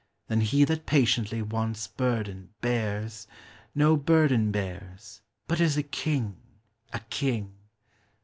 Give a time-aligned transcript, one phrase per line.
[0.29, 3.27] Then he that patiently want's burden bears
[3.75, 6.37] No burden bears, but is a king,
[6.91, 7.51] a kiDg